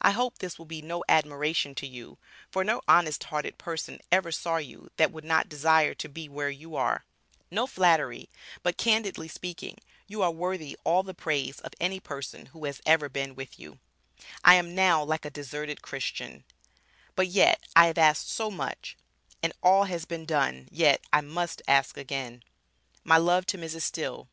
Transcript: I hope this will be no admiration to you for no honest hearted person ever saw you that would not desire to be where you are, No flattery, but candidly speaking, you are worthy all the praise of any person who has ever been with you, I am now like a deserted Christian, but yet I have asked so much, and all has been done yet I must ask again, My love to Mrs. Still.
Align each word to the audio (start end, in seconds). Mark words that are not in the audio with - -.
I 0.00 0.12
hope 0.12 0.38
this 0.38 0.58
will 0.58 0.64
be 0.64 0.80
no 0.80 1.04
admiration 1.06 1.74
to 1.74 1.86
you 1.86 2.16
for 2.50 2.64
no 2.64 2.80
honest 2.88 3.24
hearted 3.24 3.58
person 3.58 4.00
ever 4.10 4.32
saw 4.32 4.56
you 4.56 4.88
that 4.96 5.12
would 5.12 5.22
not 5.22 5.50
desire 5.50 5.92
to 5.96 6.08
be 6.08 6.30
where 6.30 6.48
you 6.48 6.76
are, 6.76 7.04
No 7.50 7.66
flattery, 7.66 8.30
but 8.62 8.78
candidly 8.78 9.28
speaking, 9.28 9.76
you 10.06 10.22
are 10.22 10.30
worthy 10.30 10.78
all 10.82 11.02
the 11.02 11.12
praise 11.12 11.60
of 11.60 11.74
any 11.78 12.00
person 12.00 12.46
who 12.46 12.64
has 12.64 12.80
ever 12.86 13.10
been 13.10 13.34
with 13.34 13.58
you, 13.60 13.78
I 14.42 14.54
am 14.54 14.74
now 14.74 15.04
like 15.04 15.26
a 15.26 15.30
deserted 15.30 15.82
Christian, 15.82 16.44
but 17.14 17.26
yet 17.28 17.62
I 17.76 17.86
have 17.88 17.98
asked 17.98 18.30
so 18.30 18.50
much, 18.50 18.96
and 19.42 19.52
all 19.62 19.84
has 19.84 20.06
been 20.06 20.24
done 20.24 20.70
yet 20.72 21.04
I 21.12 21.20
must 21.20 21.60
ask 21.68 21.98
again, 21.98 22.44
My 23.04 23.18
love 23.18 23.44
to 23.48 23.58
Mrs. 23.58 23.82
Still. 23.82 24.30